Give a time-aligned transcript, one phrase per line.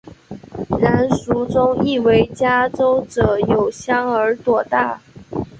[0.81, 4.99] 然蜀中亦为嘉州者有香而朵大。